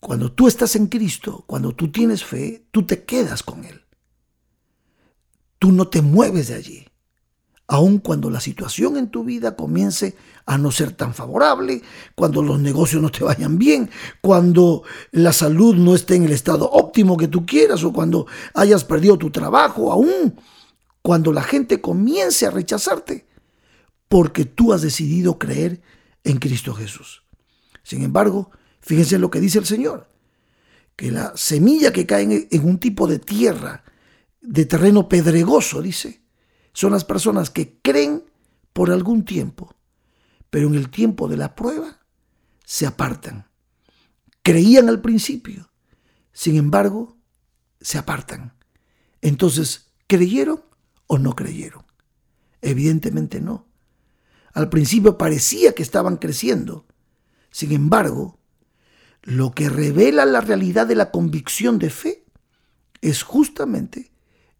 Cuando 0.00 0.32
tú 0.32 0.46
estás 0.46 0.76
en 0.76 0.86
Cristo, 0.86 1.44
cuando 1.46 1.74
tú 1.74 1.90
tienes 1.90 2.24
fe, 2.24 2.66
tú 2.70 2.84
te 2.84 3.04
quedas 3.04 3.42
con 3.42 3.64
Él. 3.64 3.84
Tú 5.58 5.72
no 5.72 5.88
te 5.88 6.02
mueves 6.02 6.48
de 6.48 6.54
allí. 6.54 6.87
Aun 7.70 7.98
cuando 7.98 8.30
la 8.30 8.40
situación 8.40 8.96
en 8.96 9.10
tu 9.10 9.24
vida 9.24 9.54
comience 9.54 10.16
a 10.46 10.56
no 10.56 10.70
ser 10.70 10.92
tan 10.92 11.12
favorable, 11.12 11.82
cuando 12.14 12.42
los 12.42 12.58
negocios 12.58 13.02
no 13.02 13.10
te 13.10 13.22
vayan 13.22 13.58
bien, 13.58 13.90
cuando 14.22 14.84
la 15.12 15.34
salud 15.34 15.76
no 15.76 15.94
esté 15.94 16.14
en 16.14 16.24
el 16.24 16.32
estado 16.32 16.70
óptimo 16.70 17.18
que 17.18 17.28
tú 17.28 17.44
quieras 17.44 17.84
o 17.84 17.92
cuando 17.92 18.26
hayas 18.54 18.84
perdido 18.84 19.18
tu 19.18 19.30
trabajo, 19.30 19.92
aún 19.92 20.40
cuando 21.02 21.30
la 21.30 21.42
gente 21.42 21.82
comience 21.82 22.46
a 22.46 22.50
rechazarte, 22.50 23.26
porque 24.08 24.46
tú 24.46 24.72
has 24.72 24.80
decidido 24.80 25.38
creer 25.38 25.82
en 26.24 26.38
Cristo 26.38 26.72
Jesús. 26.72 27.22
Sin 27.82 28.02
embargo, 28.02 28.50
fíjense 28.80 29.18
lo 29.18 29.30
que 29.30 29.40
dice 29.40 29.58
el 29.58 29.66
Señor, 29.66 30.08
que 30.96 31.10
la 31.10 31.36
semilla 31.36 31.92
que 31.92 32.06
cae 32.06 32.48
en 32.50 32.64
un 32.66 32.78
tipo 32.78 33.06
de 33.06 33.18
tierra, 33.18 33.84
de 34.40 34.64
terreno 34.64 35.06
pedregoso, 35.06 35.82
dice, 35.82 36.22
son 36.78 36.92
las 36.92 37.04
personas 37.04 37.50
que 37.50 37.80
creen 37.82 38.24
por 38.72 38.92
algún 38.92 39.24
tiempo, 39.24 39.74
pero 40.48 40.68
en 40.68 40.76
el 40.76 40.90
tiempo 40.90 41.26
de 41.26 41.36
la 41.36 41.56
prueba 41.56 42.06
se 42.64 42.86
apartan. 42.86 43.48
Creían 44.44 44.88
al 44.88 45.00
principio, 45.00 45.72
sin 46.30 46.54
embargo, 46.54 47.18
se 47.80 47.98
apartan. 47.98 48.54
Entonces, 49.22 49.90
¿creyeron 50.06 50.62
o 51.08 51.18
no 51.18 51.34
creyeron? 51.34 51.84
Evidentemente 52.62 53.40
no. 53.40 53.66
Al 54.52 54.68
principio 54.68 55.18
parecía 55.18 55.72
que 55.72 55.82
estaban 55.82 56.16
creciendo. 56.16 56.86
Sin 57.50 57.72
embargo, 57.72 58.38
lo 59.24 59.50
que 59.50 59.68
revela 59.68 60.24
la 60.26 60.42
realidad 60.42 60.86
de 60.86 60.94
la 60.94 61.10
convicción 61.10 61.80
de 61.80 61.90
fe 61.90 62.24
es 63.00 63.24
justamente 63.24 64.12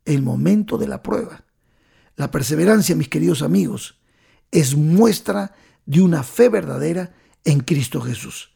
el 0.04 0.22
momento 0.22 0.78
de 0.78 0.88
la 0.88 1.00
prueba. 1.00 1.44
La 2.18 2.32
perseverancia, 2.32 2.96
mis 2.96 3.08
queridos 3.08 3.42
amigos, 3.42 3.96
es 4.50 4.74
muestra 4.74 5.54
de 5.86 6.00
una 6.00 6.24
fe 6.24 6.48
verdadera 6.48 7.14
en 7.44 7.60
Cristo 7.60 8.00
Jesús. 8.00 8.52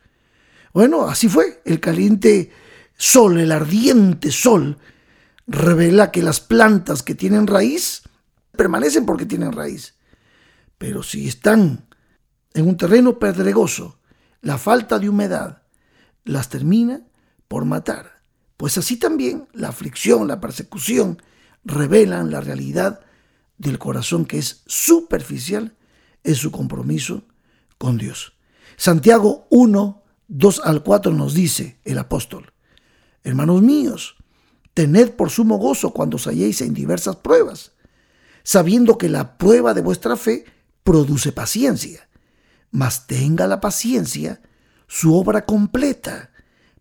Bueno, 0.74 1.06
así 1.06 1.28
fue. 1.28 1.62
El 1.64 1.78
caliente 1.78 2.50
sol, 2.96 3.38
el 3.38 3.52
ardiente 3.52 4.32
sol, 4.32 4.78
revela 5.46 6.10
que 6.10 6.24
las 6.24 6.40
plantas 6.40 7.04
que 7.04 7.14
tienen 7.14 7.46
raíz 7.46 8.02
permanecen 8.50 9.06
porque 9.06 9.26
tienen 9.26 9.52
raíz. 9.52 9.94
Pero 10.76 11.04
si 11.04 11.28
están 11.28 11.86
en 12.54 12.66
un 12.66 12.76
terreno 12.76 13.20
pedregoso, 13.20 14.00
la 14.40 14.58
falta 14.58 14.98
de 14.98 15.08
humedad 15.08 15.62
las 16.24 16.48
termina 16.48 17.02
por 17.46 17.64
matar. 17.64 18.22
Pues 18.56 18.76
así 18.76 18.96
también 18.96 19.46
la 19.52 19.68
aflicción, 19.68 20.26
la 20.26 20.40
persecución, 20.40 21.22
revelan 21.64 22.32
la 22.32 22.40
realidad 22.40 23.02
del 23.62 23.78
corazón 23.78 24.24
que 24.24 24.38
es 24.38 24.62
superficial 24.66 25.74
en 26.24 26.34
su 26.34 26.50
compromiso 26.50 27.22
con 27.78 27.96
Dios. 27.96 28.34
Santiago 28.76 29.46
1, 29.50 30.02
2 30.28 30.60
al 30.64 30.82
4 30.82 31.12
nos 31.12 31.34
dice 31.34 31.78
el 31.84 31.98
apóstol, 31.98 32.52
hermanos 33.22 33.62
míos, 33.62 34.16
tened 34.74 35.10
por 35.12 35.30
sumo 35.30 35.58
gozo 35.58 35.92
cuando 35.92 36.16
os 36.16 36.26
halléis 36.26 36.60
en 36.60 36.74
diversas 36.74 37.16
pruebas, 37.16 37.72
sabiendo 38.42 38.98
que 38.98 39.08
la 39.08 39.38
prueba 39.38 39.74
de 39.74 39.82
vuestra 39.82 40.16
fe 40.16 40.44
produce 40.82 41.30
paciencia, 41.30 42.08
mas 42.72 43.06
tenga 43.06 43.46
la 43.46 43.60
paciencia 43.60 44.42
su 44.88 45.14
obra 45.14 45.46
completa, 45.46 46.30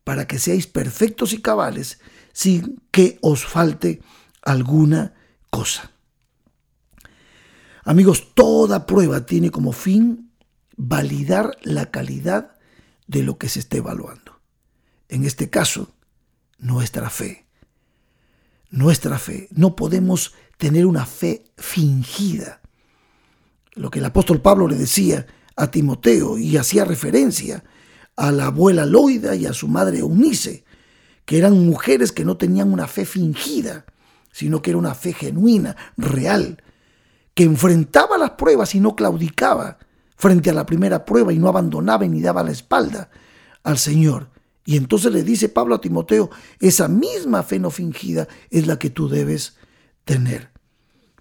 para 0.04 0.26
que 0.26 0.40
seáis 0.40 0.66
perfectos 0.66 1.32
y 1.32 1.42
cabales, 1.42 2.00
sin 2.34 2.82
que 2.90 3.20
os 3.22 3.46
falte 3.46 4.02
alguna 4.42 5.14
cosa. 5.52 5.91
Amigos, 7.84 8.34
toda 8.36 8.86
prueba 8.86 9.26
tiene 9.26 9.50
como 9.50 9.72
fin 9.72 10.32
validar 10.78 11.58
la 11.64 11.92
calidad 11.92 12.58
de 13.08 13.24
lo 13.24 13.38
que 13.38 13.50
se 13.50 13.60
esté 13.60 13.78
evaluando. 13.78 14.40
En 15.10 15.26
este 15.26 15.50
caso, 15.50 15.94
nuestra 16.58 17.10
fe. 17.10 17.48
Nuestra 18.70 19.20
fe. 19.20 19.48
No 19.52 19.76
podemos 19.76 20.34
tener 20.58 20.86
una 20.86 21.06
fe 21.06 21.44
fingida. 21.58 22.62
Lo 23.74 23.90
que 23.90 24.00
el 24.00 24.06
apóstol 24.06 24.42
Pablo 24.42 24.68
le 24.68 24.76
decía 24.76 25.26
a 25.56 25.72
Timoteo 25.72 26.38
y 26.38 26.58
hacía 26.58 26.86
referencia 26.86 27.64
a 28.16 28.32
la 28.32 28.48
abuela 28.48 28.86
Loida 28.86 29.36
y 29.36 29.46
a 29.46 29.54
su 29.54 29.68
madre 29.68 30.00
Eunice, 30.00 30.64
que 31.26 31.38
eran 31.38 31.66
mujeres 31.66 32.12
que 32.12 32.26
no 32.26 32.38
tenían 32.38 32.72
una 32.72 32.88
fe 32.88 33.06
fingida, 33.06 33.86
sino 34.32 34.62
que 34.62 34.72
era 34.72 34.78
una 34.78 34.94
fe 34.94 35.14
genuina, 35.14 35.76
real, 35.98 36.62
que 37.34 37.44
enfrentaba 37.44 38.18
las 38.18 38.32
pruebas 38.32 38.76
y 38.76 38.80
no 38.80 38.96
claudicaba 38.96 39.78
frente 40.16 40.50
a 40.50 40.54
la 40.54 40.66
primera 40.66 41.06
prueba 41.06 41.34
y 41.34 41.40
no 41.40 41.48
abandonaba 41.48 42.06
ni 42.06 42.22
daba 42.22 42.44
la 42.44 42.52
espalda 42.52 43.10
al 43.64 43.78
Señor. 43.78 44.30
Y 44.66 44.78
entonces 44.78 45.12
le 45.12 45.24
dice 45.24 45.50
Pablo 45.50 45.76
a 45.76 45.82
Timoteo, 45.82 46.30
esa 46.60 46.88
misma 46.88 47.44
fe 47.44 47.60
no 47.60 47.72
fingida 47.72 48.28
es 48.50 48.68
la 48.68 48.78
que 48.78 48.90
tú 48.90 49.10
debes 49.10 49.58
tener. 50.06 50.52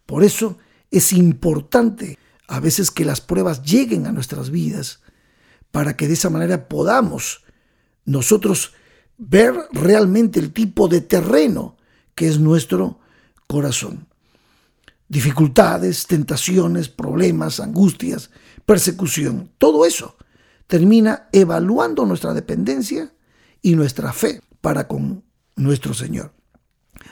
Por 0.04 0.24
eso 0.24 0.58
es 0.90 1.12
importante 1.12 2.18
a 2.48 2.60
veces 2.60 2.90
que 2.90 3.04
las 3.04 3.20
pruebas 3.20 3.62
lleguen 3.62 4.06
a 4.06 4.12
nuestras 4.12 4.50
vidas 4.50 5.00
para 5.70 5.96
que 5.96 6.08
de 6.08 6.14
esa 6.14 6.30
manera 6.30 6.68
podamos 6.68 7.44
nosotros 8.04 8.74
ver 9.16 9.54
realmente 9.72 10.40
el 10.40 10.52
tipo 10.52 10.88
de 10.88 11.00
terreno 11.00 11.76
que 12.14 12.26
es 12.26 12.38
nuestro 12.38 12.98
corazón. 13.46 14.09
Dificultades, 15.10 16.06
tentaciones, 16.06 16.88
problemas, 16.88 17.58
angustias, 17.58 18.30
persecución, 18.64 19.50
todo 19.58 19.84
eso 19.84 20.16
termina 20.68 21.28
evaluando 21.32 22.06
nuestra 22.06 22.32
dependencia 22.32 23.12
y 23.60 23.74
nuestra 23.74 24.12
fe 24.12 24.40
para 24.60 24.86
con 24.86 25.24
nuestro 25.56 25.94
Señor. 25.94 26.32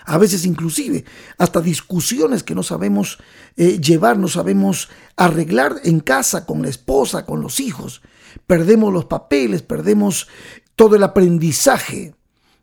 A 0.05 0.17
veces 0.17 0.47
inclusive 0.47 1.05
hasta 1.39 1.61
discusiones 1.61 2.45
que 2.45 2.55
no 2.55 2.63
sabemos 2.63 3.19
eh, 3.57 3.81
llevar, 3.81 4.17
no 4.17 4.29
sabemos 4.29 4.91
arreglar 5.17 5.81
en 5.83 5.99
casa 5.99 6.47
con 6.47 6.63
la 6.63 6.69
esposa, 6.69 7.27
con 7.27 7.41
los 7.41 7.59
hijos. 7.59 8.01
Perdemos 8.47 8.93
los 8.93 9.07
papeles, 9.07 9.63
perdemos 9.63 10.29
todo 10.77 10.95
el 10.95 11.03
aprendizaje 11.03 12.15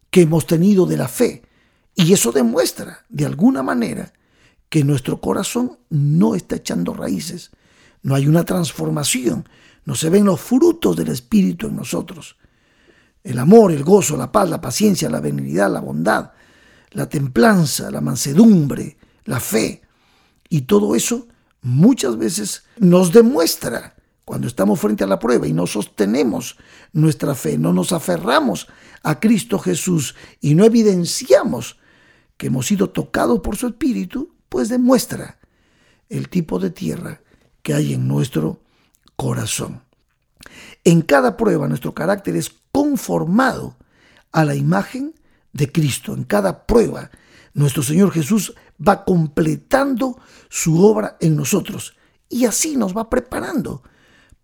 que 0.09 0.21
hemos 0.21 0.47
tenido 0.47 0.85
de 0.85 0.95
la 0.95 1.09
fe 1.09 1.41
y 1.93 2.13
eso 2.13 2.31
demuestra, 2.31 3.03
de 3.09 3.25
alguna 3.25 3.63
manera, 3.63 4.13
que 4.69 4.83
nuestro 4.83 5.21
corazón 5.21 5.79
no 5.89 6.35
está 6.35 6.57
echando 6.57 6.93
raíces, 6.93 7.51
no 8.01 8.15
hay 8.15 8.27
una 8.27 8.43
transformación, 8.43 9.47
no 9.85 9.95
se 9.95 10.09
ven 10.09 10.25
los 10.25 10.41
frutos 10.41 10.95
del 10.95 11.09
Espíritu 11.09 11.67
en 11.67 11.75
nosotros. 11.75 12.37
El 13.23 13.39
amor, 13.39 13.71
el 13.71 13.83
gozo, 13.83 14.17
la 14.17 14.31
paz, 14.31 14.49
la 14.49 14.61
paciencia, 14.61 15.09
la 15.09 15.19
benignidad, 15.19 15.71
la 15.71 15.79
bondad, 15.79 16.31
la 16.91 17.09
templanza, 17.09 17.89
la 17.91 18.01
mansedumbre, 18.01 18.97
la 19.25 19.39
fe. 19.39 19.81
Y 20.49 20.61
todo 20.61 20.95
eso 20.95 21.27
muchas 21.61 22.17
veces 22.17 22.65
nos 22.77 23.11
demuestra 23.11 23.95
cuando 24.23 24.47
estamos 24.47 24.79
frente 24.79 25.03
a 25.03 25.07
la 25.07 25.19
prueba 25.19 25.47
y 25.47 25.53
no 25.53 25.67
sostenemos 25.67 26.57
nuestra 26.93 27.35
fe, 27.35 27.57
no 27.57 27.73
nos 27.73 27.91
aferramos 27.91 28.67
a 29.03 29.19
Cristo 29.19 29.59
Jesús 29.59 30.15
y 30.41 30.55
no 30.55 30.65
evidenciamos 30.65 31.77
que 32.37 32.47
hemos 32.47 32.65
sido 32.65 32.89
tocados 32.89 33.39
por 33.41 33.55
su 33.55 33.67
Espíritu, 33.67 34.34
pues 34.55 34.69
demuestra 34.69 35.37
el 36.07 36.29
tipo 36.29 36.59
de 36.59 36.69
tierra 36.69 37.19
que 37.61 37.73
hay 37.73 37.93
en 37.93 38.07
nuestro 38.07 38.61
corazón. 39.17 39.83
En 40.85 41.01
cada 41.01 41.35
prueba 41.35 41.67
nuestro 41.67 41.93
carácter 41.93 42.37
es 42.37 42.53
conformado 42.71 43.75
a 44.31 44.45
la 44.45 44.55
imagen 44.55 45.13
de 45.51 45.69
Cristo. 45.69 46.13
En 46.13 46.23
cada 46.23 46.65
prueba 46.65 47.11
nuestro 47.53 47.83
Señor 47.83 48.13
Jesús 48.13 48.55
va 48.79 49.03
completando 49.03 50.21
su 50.47 50.81
obra 50.85 51.17
en 51.19 51.35
nosotros 51.35 51.97
y 52.29 52.45
así 52.45 52.77
nos 52.77 52.95
va 52.95 53.09
preparando 53.09 53.83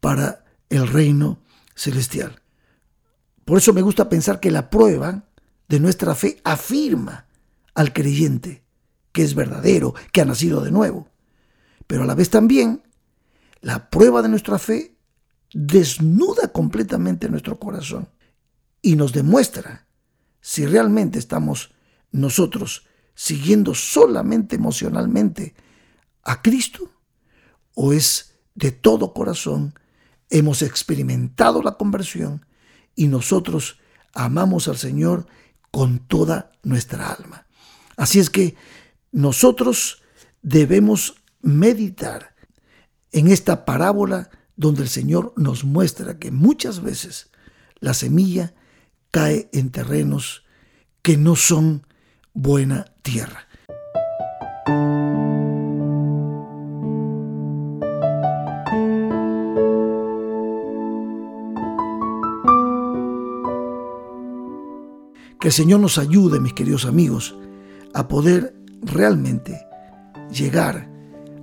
para 0.02 0.44
el 0.70 0.90
reino 0.90 1.40
celestial. 1.74 2.42
Por 3.46 3.60
eso 3.60 3.72
me 3.72 3.82
gusta 3.82 4.10
pensar 4.10 4.42
que 4.42 4.52
la 4.52 4.70
prueba 4.70 5.24
de 5.70 5.80
nuestra 5.80 6.16
fe 6.16 6.42
afirma 6.44 7.28
al 7.74 7.94
creyente 7.94 8.61
que 9.12 9.24
es 9.24 9.36
verdadero, 9.36 9.94
que 10.12 10.22
ha 10.22 10.26
nacido 10.26 10.62
de 10.62 10.72
nuevo. 10.72 11.08
Pero 11.88 12.04
a 12.04 12.06
la 12.06 12.16
vez 12.16 12.30
también 12.30 12.84
la 13.62 13.90
prueba 13.90 14.22
de 14.22 14.30
nuestra 14.30 14.58
fe 14.58 14.96
desnuda 15.54 16.52
completamente 16.52 17.30
nuestro 17.30 17.60
corazón 17.60 18.10
y 18.82 18.96
nos 18.96 19.14
demuestra 19.14 19.88
si 20.40 20.66
realmente 20.66 21.20
estamos 21.20 21.74
nosotros 22.12 22.88
siguiendo 23.14 23.76
solamente 23.76 24.56
emocionalmente 24.56 25.54
a 26.24 26.42
Cristo 26.42 26.90
o 27.76 27.94
es 27.94 28.40
de 28.56 28.72
todo 28.72 29.14
corazón, 29.14 29.74
hemos 30.30 30.62
experimentado 30.62 31.62
la 31.62 31.74
conversión 31.74 32.46
y 32.96 33.08
nosotros 33.08 33.80
amamos 34.14 34.68
al 34.68 34.78
Señor 34.78 35.28
con 35.72 36.00
toda 36.00 36.52
nuestra 36.64 37.12
alma. 37.12 37.46
Así 37.96 38.20
es 38.20 38.30
que 38.30 38.56
nosotros 39.12 40.02
debemos 40.42 41.16
meditar 41.42 42.36
en 43.12 43.28
esta 43.28 43.66
parábola 43.66 44.30
donde 44.56 44.84
el 44.84 44.90
Señor 44.90 45.34
nos 45.36 45.64
muestra 45.64 46.18
que 46.20 46.32
muchas 46.32 46.82
veces 46.82 47.32
la 47.80 47.94
semilla 47.94 48.54
cae 49.10 49.50
en 49.54 49.72
terrenos 49.72 50.44
que 51.02 51.18
no 51.18 51.36
son 51.36 51.86
buena 52.34 52.86
tierra. 53.02 53.48
Que 65.40 65.48
el 65.48 65.54
Señor 65.54 65.80
nos 65.80 65.98
ayude, 65.98 66.40
mis 66.40 66.54
queridos 66.54 66.86
amigos, 66.86 67.36
a 67.96 68.08
poder 68.08 68.61
realmente 68.82 69.66
llegar 70.32 70.90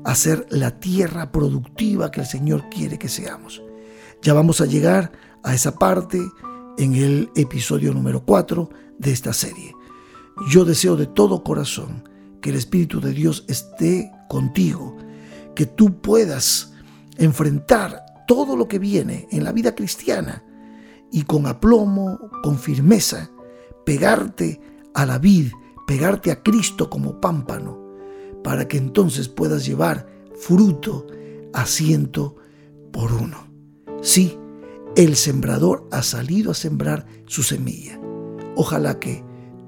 a 0.04 0.14
ser 0.14 0.46
la 0.50 0.78
tierra 0.78 1.30
productiva 1.32 2.10
que 2.10 2.20
el 2.20 2.26
Señor 2.26 2.68
quiere 2.70 2.98
que 2.98 3.08
seamos. 3.08 3.62
Ya 4.22 4.32
vamos 4.32 4.60
a 4.60 4.66
llegar 4.66 5.12
a 5.42 5.54
esa 5.54 5.78
parte 5.78 6.20
en 6.78 6.94
el 6.94 7.30
episodio 7.36 7.92
número 7.92 8.24
4 8.24 8.70
de 8.98 9.12
esta 9.12 9.32
serie. 9.32 9.74
Yo 10.48 10.64
deseo 10.64 10.96
de 10.96 11.06
todo 11.06 11.42
corazón 11.42 12.08
que 12.40 12.50
el 12.50 12.56
Espíritu 12.56 13.00
de 13.00 13.12
Dios 13.12 13.44
esté 13.48 14.10
contigo, 14.28 14.96
que 15.54 15.66
tú 15.66 16.00
puedas 16.00 16.72
enfrentar 17.16 18.04
todo 18.26 18.56
lo 18.56 18.68
que 18.68 18.78
viene 18.78 19.26
en 19.30 19.42
la 19.42 19.52
vida 19.52 19.74
cristiana 19.74 20.44
y 21.10 21.22
con 21.22 21.46
aplomo, 21.46 22.18
con 22.42 22.58
firmeza, 22.58 23.30
pegarte 23.84 24.60
a 24.94 25.06
la 25.06 25.18
vid, 25.18 25.52
pegarte 25.88 26.30
a 26.30 26.42
Cristo 26.42 26.90
como 26.90 27.18
pámpano, 27.18 27.78
para 28.44 28.68
que 28.68 28.76
entonces 28.76 29.26
puedas 29.26 29.64
llevar 29.64 30.06
fruto 30.38 31.06
a 31.54 31.64
ciento 31.64 32.36
por 32.92 33.10
uno. 33.10 33.48
Sí, 34.02 34.38
el 34.96 35.16
sembrador 35.16 35.88
ha 35.90 36.02
salido 36.02 36.50
a 36.50 36.54
sembrar 36.54 37.06
su 37.24 37.42
semilla. 37.42 37.98
Ojalá 38.54 39.00
que 39.00 39.24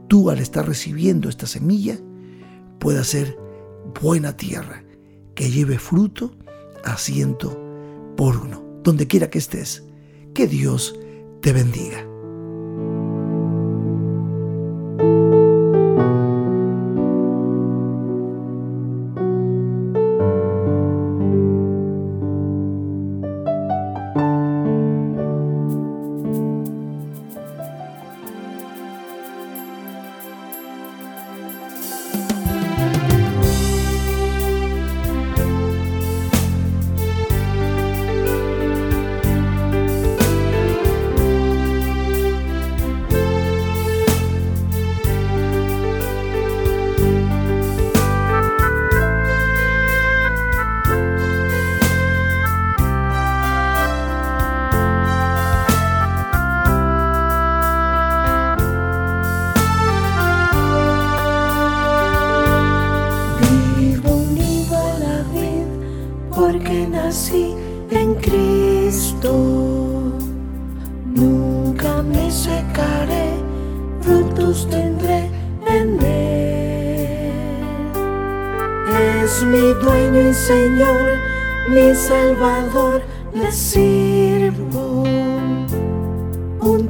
tú 0.09 0.29
al 0.29 0.41
estar 0.41 0.69
recibiendo 0.69 1.31
esta 1.31 1.47
semilla 1.47 1.99
pueda 2.79 3.03
ser 3.03 3.39
buena 4.03 4.37
tierra, 4.37 4.85
que 5.35 5.51
lleve 5.51 5.79
fruto 5.79 6.37
a 6.85 6.99
ciento 6.99 7.59
por 8.19 8.37
uno. 8.37 8.63
Donde 8.85 9.07
quiera 9.07 9.31
que 9.31 9.39
estés, 9.39 9.85
que 10.35 10.47
Dios 10.47 10.99
te 11.41 11.55
bendiga. 11.55 12.10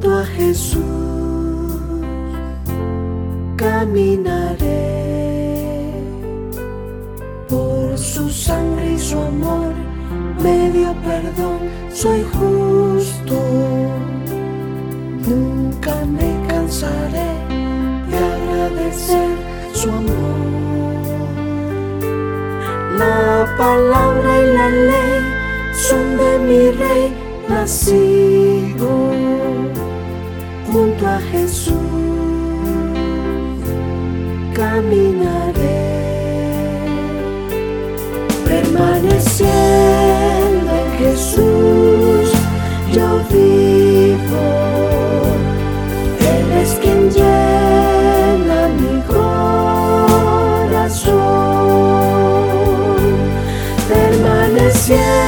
Junto 0.01 0.19
a 0.19 0.25
Jesús. 0.25 0.83
Caminaré 3.57 4.81
por 7.49 7.99
su 7.99 8.31
sangre 8.31 8.95
y 8.95 8.99
su 8.99 9.19
amor, 9.19 9.75
me 10.43 10.71
dio 10.71 10.95
perdón, 11.03 11.59
soy 11.93 12.23
justo. 12.23 12.60
En 54.93 55.20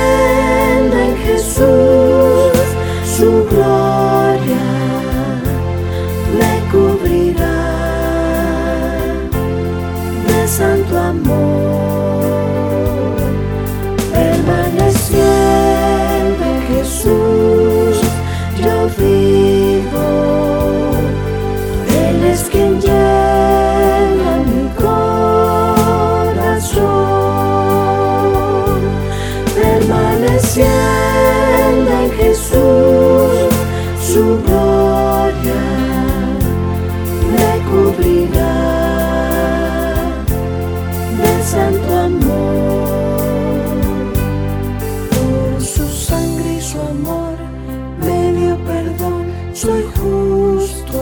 soy 49.52 49.82
justo. 49.96 51.00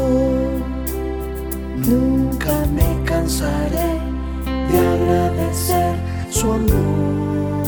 Nunca 1.77 2.53
me 2.75 3.05
cansaré 3.05 4.01
de 4.71 4.79
agradecer 4.79 5.95
su 6.31 6.53
amor. 6.53 7.61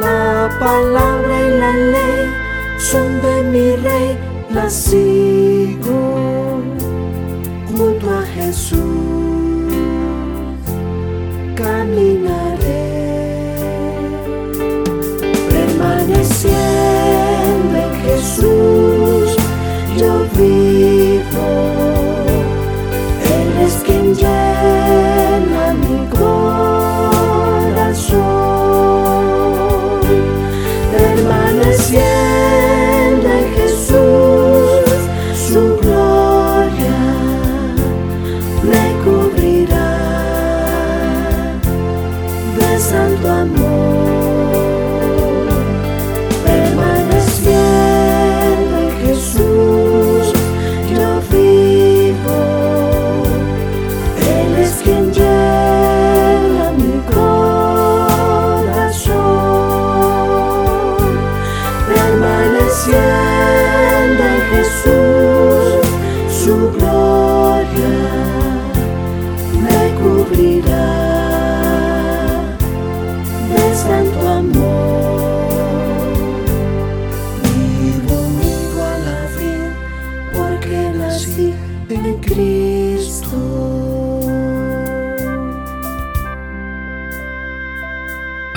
La 0.00 0.50
palabra 0.60 1.42
y 1.46 1.58
la 1.58 1.72
ley 1.72 2.30
son 2.78 3.20
de 3.22 3.42
mi 3.44 3.76
rey, 3.76 4.18
la 4.50 4.68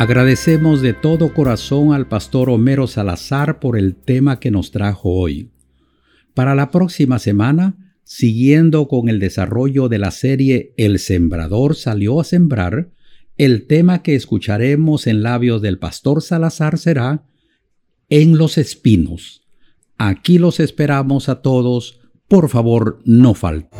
Agradecemos 0.07 0.81
de 0.81 0.93
todo 0.93 1.33
corazón 1.33 1.91
al 1.91 2.07
pastor 2.07 2.49
Homero 2.49 2.87
Salazar 2.87 3.59
por 3.59 3.77
el 3.77 3.93
tema 3.93 4.39
que 4.39 4.51
nos 4.51 4.71
trajo 4.71 5.09
hoy. 5.09 5.51
Para 6.33 6.55
la 6.55 6.71
próxima 6.71 7.19
semana, 7.19 7.93
siguiendo 8.05 8.87
con 8.87 9.09
el 9.09 9.19
desarrollo 9.19 9.89
de 9.89 9.99
la 9.99 10.11
serie 10.11 10.73
El 10.77 10.99
Sembrador 10.99 11.75
salió 11.75 12.21
a 12.21 12.23
sembrar, 12.23 12.89
el 13.35 13.67
tema 13.67 14.01
que 14.01 14.15
escucharemos 14.15 15.07
en 15.07 15.23
labios 15.23 15.61
del 15.61 15.77
pastor 15.77 16.21
Salazar 16.21 16.77
será 16.77 17.25
En 18.07 18.37
los 18.37 18.57
espinos. 18.57 19.45
Aquí 19.97 20.37
los 20.37 20.61
esperamos 20.61 21.27
a 21.27 21.41
todos. 21.41 21.99
Por 22.29 22.47
favor, 22.47 23.01
no 23.03 23.33
falten. 23.33 23.77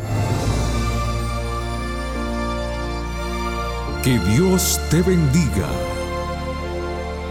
Que 4.02 4.18
Dios 4.34 4.78
te 4.90 5.00
bendiga. 5.00 5.87